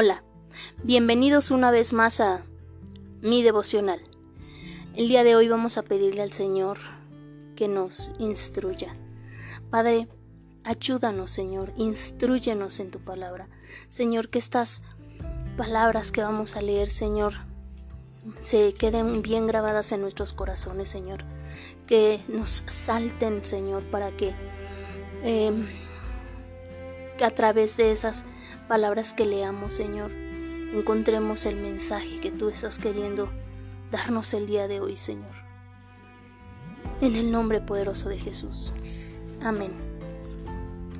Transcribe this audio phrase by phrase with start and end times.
[0.00, 0.22] Hola,
[0.84, 2.44] bienvenidos una vez más a
[3.20, 4.00] mi devocional.
[4.94, 6.78] El día de hoy vamos a pedirle al Señor
[7.56, 8.94] que nos instruya.
[9.70, 10.06] Padre,
[10.62, 13.48] ayúdanos Señor, instruyenos en tu palabra.
[13.88, 14.84] Señor, que estas
[15.56, 17.34] palabras que vamos a leer, Señor,
[18.40, 21.24] se queden bien grabadas en nuestros corazones, Señor.
[21.88, 24.32] Que nos salten, Señor, para que,
[25.24, 25.50] eh,
[27.16, 28.26] que a través de esas
[28.68, 30.10] palabras que leamos, Señor,
[30.74, 33.30] encontremos el mensaje que tú estás queriendo
[33.90, 35.32] darnos el día de hoy, Señor.
[37.00, 38.74] En el nombre poderoso de Jesús.
[39.42, 39.72] Amén.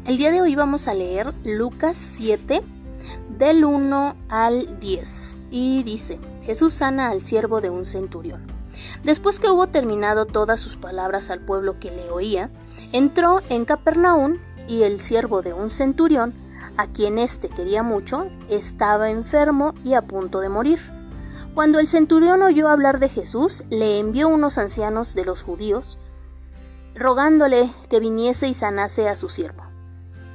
[0.06, 2.62] El día de hoy vamos a leer Lucas 7
[3.38, 8.46] del 1 al 10 y dice, Jesús sana al siervo de un centurión.
[9.04, 12.50] Después que hubo terminado todas sus palabras al pueblo que le oía,
[12.92, 16.47] entró en Capernaum y el siervo de un centurión
[16.78, 20.78] a quien éste quería mucho, estaba enfermo y a punto de morir.
[21.54, 25.98] Cuando el centurión oyó hablar de Jesús, le envió unos ancianos de los judíos,
[26.94, 29.64] rogándole que viniese y sanase a su siervo.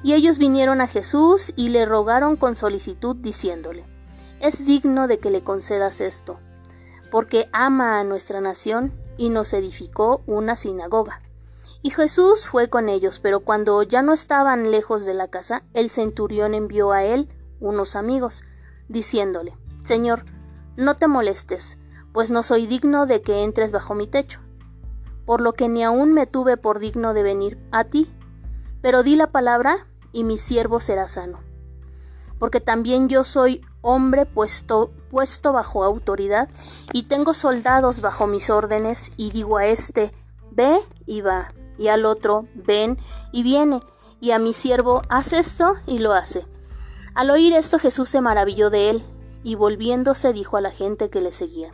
[0.03, 3.85] Y ellos vinieron a Jesús y le rogaron con solicitud, diciéndole,
[4.41, 6.39] Es digno de que le concedas esto,
[7.09, 11.22] porque ama a nuestra nación y nos edificó una sinagoga.
[11.85, 15.89] Y Jesús fue con ellos, pero cuando ya no estaban lejos de la casa, el
[15.89, 17.27] centurión envió a él
[17.59, 18.45] unos amigos,
[18.87, 20.23] diciéndole, Señor,
[20.77, 21.77] no te molestes,
[22.13, 24.39] pues no soy digno de que entres bajo mi techo,
[25.25, 28.09] por lo que ni aun me tuve por digno de venir a ti,
[28.81, 31.41] pero di la palabra y mi siervo será sano.
[32.39, 36.47] Porque también yo soy hombre puesto, puesto bajo autoridad,
[36.93, 40.13] y tengo soldados bajo mis órdenes, y digo a este,
[40.51, 42.97] ve y va y al otro, ven
[43.31, 43.79] y viene,
[44.19, 46.45] y a mi siervo, haz esto y lo hace.
[47.13, 49.03] Al oír esto Jesús se maravilló de él,
[49.43, 51.73] y volviéndose dijo a la gente que le seguía,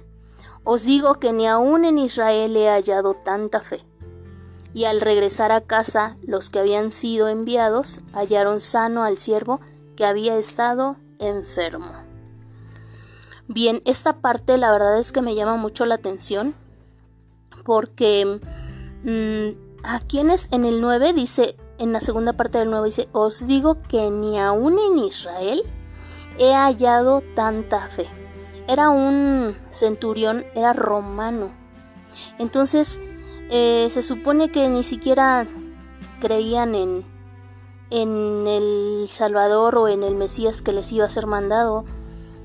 [0.63, 3.85] Os digo que ni aun en Israel he hallado tanta fe.
[4.74, 9.59] Y al regresar a casa, los que habían sido enviados hallaron sano al siervo
[9.95, 11.91] que había estado enfermo.
[13.47, 16.53] Bien, esta parte la verdad es que me llama mucho la atención
[17.66, 18.40] porque
[19.03, 23.47] mm, a quienes en el 9 dice, en la segunda parte del 9 dice, os
[23.47, 25.63] digo que ni aún en Israel
[26.38, 28.07] he hallado tanta fe.
[28.68, 31.50] Era un centurión, era romano.
[32.38, 33.00] Entonces,
[33.50, 35.47] eh, se supone que ni siquiera
[36.19, 37.06] creían en,
[37.89, 41.85] en el Salvador o en el Mesías que les iba a ser mandado.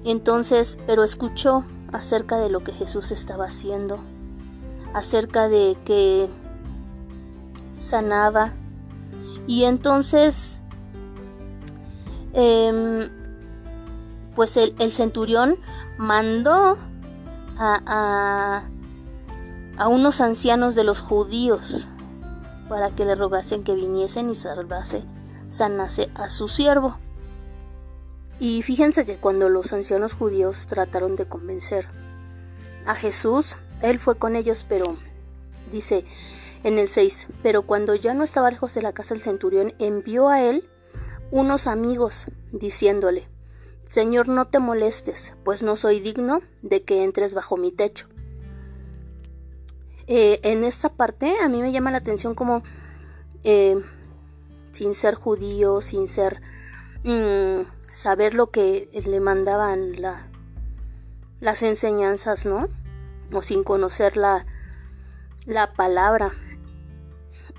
[0.04, 3.98] Entonces, pero escuchó acerca de lo que Jesús estaba haciendo,
[4.92, 6.28] acerca de que
[7.74, 8.54] sanaba.
[9.46, 10.62] Y entonces,
[12.32, 13.10] em,
[14.34, 15.56] pues el, centurión
[15.98, 16.78] mandó
[17.58, 18.62] a,
[19.76, 21.88] a, unos ancianos de los judíos
[22.68, 25.04] para que le rogasen que viniesen y salvase,
[25.48, 26.96] sanase a su siervo.
[28.40, 31.86] Y fíjense que cuando los ancianos judíos trataron de convencer
[32.86, 34.96] a Jesús, él fue con ellos, pero
[35.70, 36.04] dice,
[36.64, 40.28] en el 6, pero cuando ya no estaba lejos de la casa el centurión, envió
[40.28, 40.64] a él
[41.30, 43.28] unos amigos, diciéndole,
[43.84, 48.08] Señor, no te molestes, pues no soy digno de que entres bajo mi techo.
[50.06, 52.62] Eh, en esta parte a mí me llama la atención como,
[53.42, 53.76] eh,
[54.70, 56.40] sin ser judío, sin ser,
[57.04, 60.28] mm, saber lo que le mandaban la,
[61.40, 62.68] las enseñanzas, ¿no?
[63.32, 64.46] O sin conocer la,
[65.46, 66.32] la palabra.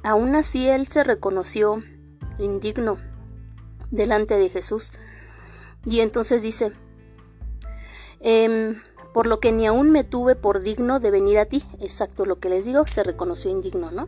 [0.06, 1.84] Aún así él se reconoció
[2.38, 3.00] indigno
[3.90, 4.94] delante de Jesús.
[5.84, 6.74] Y entonces dice,
[8.20, 8.84] em,
[9.16, 11.64] por lo que ni aún me tuve por digno de venir a ti.
[11.80, 14.08] Exacto lo que les digo, se reconoció indigno, ¿no?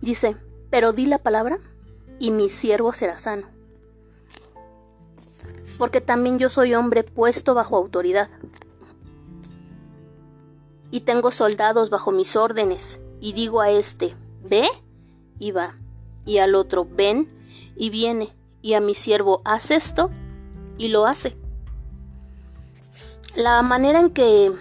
[0.00, 0.36] Dice,
[0.70, 1.58] pero di la palabra
[2.18, 3.46] y mi siervo será sano.
[5.76, 8.30] Porque también yo soy hombre puesto bajo autoridad.
[10.90, 13.02] Y tengo soldados bajo mis órdenes.
[13.20, 14.66] Y digo a este, ve
[15.40, 15.74] y va,
[16.24, 17.28] y al otro ven
[17.74, 18.28] y viene,
[18.62, 20.10] y a mi siervo haz esto
[20.78, 21.36] y lo hace.
[23.34, 24.52] La manera en que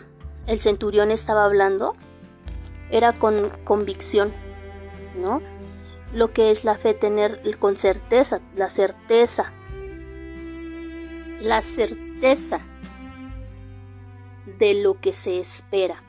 [0.47, 1.95] el centurión estaba hablando
[2.89, 4.33] era con convicción,
[5.15, 5.41] ¿no?
[6.13, 9.53] Lo que es la fe, tener con certeza, la certeza,
[11.39, 12.61] la certeza
[14.57, 16.03] de lo que se espera,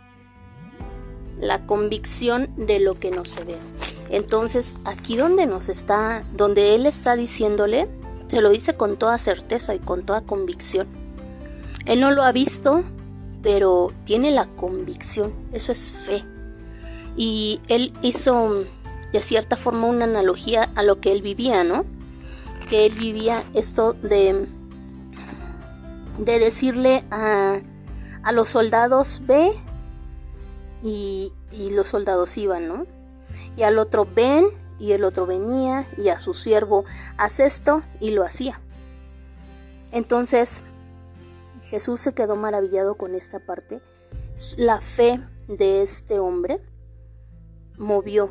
[1.41, 3.57] la convicción de lo que no se ve.
[4.11, 7.89] Entonces, aquí donde nos está, donde él está diciéndole,
[8.29, 10.87] se lo dice con toda certeza y con toda convicción.
[11.87, 12.85] Él no lo ha visto,
[13.43, 16.25] pero tiene la convicción, eso es fe.
[17.17, 18.65] Y él hizo
[19.13, 21.85] de cierta forma una analogía a lo que él vivía, ¿no?
[22.69, 24.47] Que él vivía esto de,
[26.19, 27.61] de decirle a,
[28.23, 29.51] a los soldados, ve,
[30.83, 32.87] y, los soldados iban, ¿no?
[33.57, 34.47] Y al otro ven,
[34.79, 36.85] y el otro venía, y a su siervo,
[37.17, 38.61] haz esto, y lo hacía.
[39.93, 40.63] Entonces,
[41.63, 43.81] Jesús se quedó maravillado con esta parte.
[44.57, 46.61] La fe de este hombre
[47.77, 48.31] movió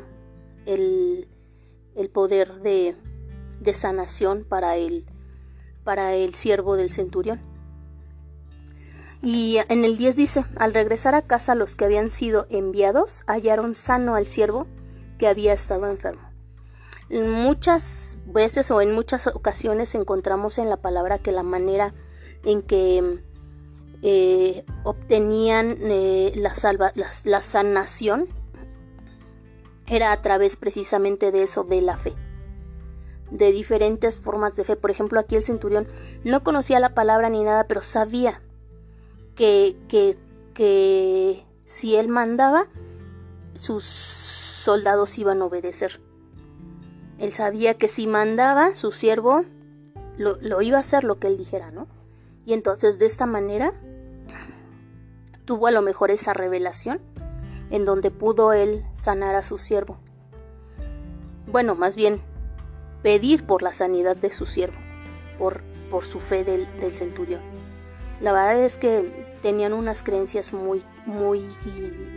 [0.66, 1.28] el,
[2.12, 2.96] poder de,
[3.60, 5.06] de, sanación para el,
[5.84, 7.49] para el siervo del centurión.
[9.22, 13.74] Y en el 10 dice, al regresar a casa los que habían sido enviados hallaron
[13.74, 14.66] sano al siervo
[15.18, 16.22] que había estado enfermo.
[17.10, 21.92] Muchas veces o en muchas ocasiones encontramos en la palabra que la manera
[22.44, 23.20] en que
[24.02, 26.92] eh, obtenían eh, la, salva,
[27.24, 28.28] la sanación
[29.86, 32.14] era a través precisamente de eso, de la fe,
[33.30, 34.76] de diferentes formas de fe.
[34.76, 35.88] Por ejemplo, aquí el centurión
[36.24, 38.40] no conocía la palabra ni nada, pero sabía
[39.40, 40.18] que, que,
[40.52, 42.66] que si él mandaba,
[43.54, 45.98] sus soldados iban a obedecer.
[47.16, 49.46] Él sabía que si mandaba, su siervo
[50.18, 51.86] lo, lo, iba a hacer lo que él dijera, ¿no?
[52.44, 53.72] Y entonces de esta manera
[55.46, 57.00] tuvo a lo mejor esa revelación
[57.70, 59.96] en donde pudo él sanar a su siervo.
[61.46, 62.20] Bueno, más bien
[63.02, 64.76] pedir por la sanidad de su siervo,
[65.38, 67.40] por, por su fe del, centurión.
[68.20, 71.44] La verdad es que tenían unas creencias muy, muy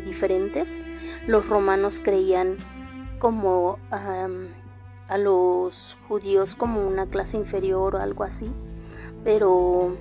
[0.06, 0.82] diferentes.
[1.28, 2.58] Los romanos creían
[3.20, 8.52] como a los judíos como una clase inferior o algo así,
[9.24, 9.96] pero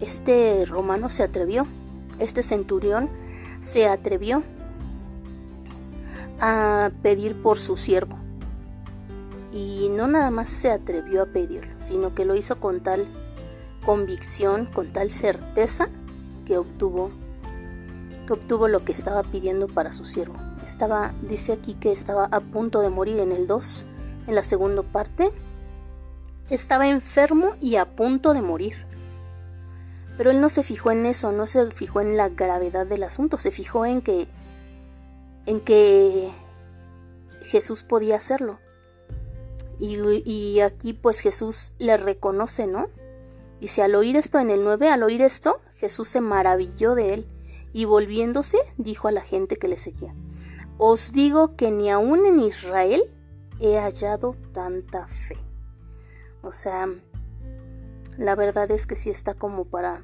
[0.00, 1.66] este romano se atrevió,
[2.18, 3.08] este centurión
[3.60, 4.42] se atrevió
[6.40, 8.18] a pedir por su siervo.
[9.52, 13.06] Y no nada más se atrevió a pedirlo, sino que lo hizo con tal
[13.86, 15.88] convicción, con tal certeza
[16.46, 17.10] que obtuvo
[18.26, 20.34] que obtuvo lo que estaba pidiendo para su siervo.
[20.64, 23.86] Estaba dice aquí que estaba a punto de morir en el 2,
[24.26, 25.30] en la segunda parte.
[26.50, 28.74] Estaba enfermo y a punto de morir.
[30.16, 33.38] Pero él no se fijó en eso, no se fijó en la gravedad del asunto,
[33.38, 34.26] se fijó en que
[35.44, 36.30] en que
[37.42, 38.58] Jesús podía hacerlo.
[39.78, 42.88] Y, aquí pues Jesús le reconoce, ¿no?
[43.60, 47.26] Dice, al oír esto en el 9, al oír esto, Jesús se maravilló de él
[47.72, 50.14] y volviéndose dijo a la gente que le seguía,
[50.78, 53.02] os digo que ni aún en Israel
[53.60, 55.36] he hallado tanta fe.
[56.42, 56.88] O sea,
[58.18, 60.02] la verdad es que sí está como para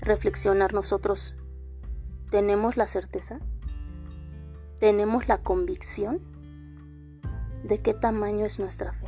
[0.00, 1.34] reflexionar nosotros.
[2.30, 3.40] ¿Tenemos la certeza?
[4.84, 6.20] tenemos la convicción
[7.62, 9.06] de qué tamaño es nuestra fe,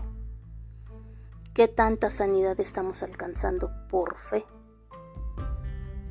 [1.57, 4.45] qué tanta sanidad estamos alcanzando por fe.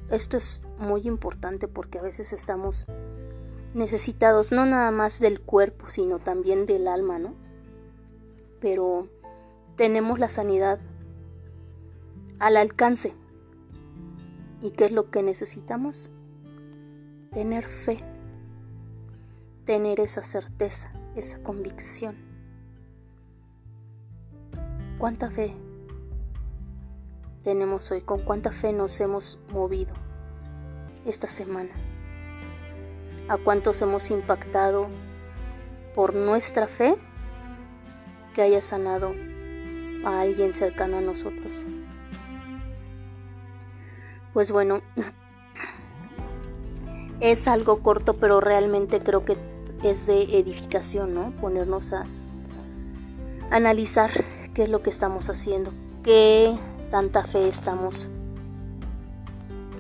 [0.10, 2.88] Esto es muy importante porque a veces estamos
[3.76, 7.36] necesitados no nada más del cuerpo, sino también del alma, ¿no?
[8.60, 9.08] Pero
[9.76, 10.80] tenemos la sanidad
[12.40, 13.14] al alcance.
[14.64, 16.10] ¿Y qué es lo que necesitamos?
[17.32, 18.04] Tener fe
[19.64, 22.25] tener esa certeza, esa convicción.
[25.06, 25.54] ¿Cuánta fe
[27.44, 28.02] tenemos hoy?
[28.02, 29.94] ¿Con cuánta fe nos hemos movido
[31.06, 31.70] esta semana?
[33.30, 34.88] ¿A cuántos hemos impactado
[35.94, 36.96] por nuestra fe
[38.34, 39.14] que haya sanado
[40.06, 41.66] a alguien cercano a nosotros?
[44.34, 44.82] Pues bueno,
[47.20, 49.38] es algo corto, pero realmente creo que
[49.84, 51.30] es de edificación, ¿no?
[51.40, 52.08] Ponernos a
[53.52, 54.10] analizar
[54.56, 55.72] qué es lo que estamos haciendo,
[56.02, 56.58] qué
[56.90, 58.10] tanta fe estamos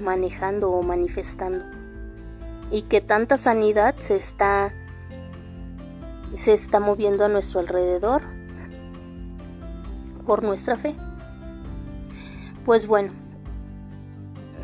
[0.04, 1.64] manejando o manifestando
[2.70, 4.72] y qué tanta sanidad se está
[6.36, 8.22] se está moviendo a nuestro alrededor
[10.26, 10.94] por nuestra fe.
[12.66, 13.14] Pues bueno,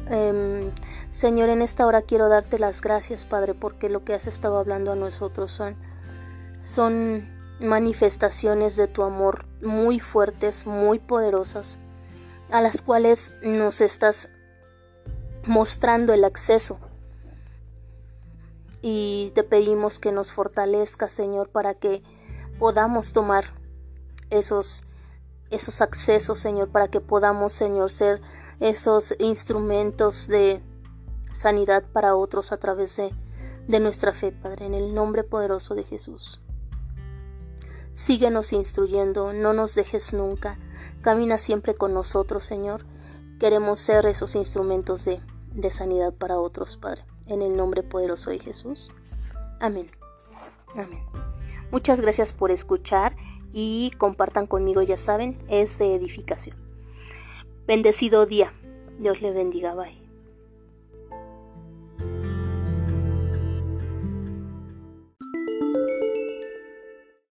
[0.10, 0.70] eh,
[1.10, 4.92] Señor, en esta hora quiero darte las gracias, Padre, porque lo que has estado hablando
[4.92, 5.78] a nosotros son,
[6.62, 7.30] son
[7.62, 11.80] manifestaciones de tu amor muy fuertes, muy poderosas,
[12.50, 14.30] a las cuales nos estás
[15.46, 16.80] mostrando el acceso.
[18.82, 22.04] Y te pedimos que nos fortalezca, Señor, para que
[22.58, 23.54] podamos tomar
[24.30, 24.84] esos,
[25.52, 28.22] esos accesos, Señor, para que podamos, Señor, ser
[28.60, 30.62] esos instrumentos de
[31.34, 33.14] sanidad para otros a través de,
[33.68, 36.42] de nuestra fe, Padre, en el nombre poderoso de Jesús.
[37.94, 40.58] Síguenos instruyendo, no nos dejes nunca,
[41.02, 42.86] camina siempre con nosotros, Señor.
[43.40, 45.22] Queremos ser esos instrumentos de,
[45.72, 48.92] sanidad para otros, Padre, en el nombre poderoso de Jesús.
[49.60, 49.90] Amén.
[50.74, 51.04] Amén.
[51.72, 53.16] Muchas gracias por escuchar
[53.52, 56.56] y compartan conmigo, ya saben, es de edificación.
[57.68, 58.54] Bendecido día.
[59.00, 59.74] Dios le bendiga.
[59.74, 60.01] Bye.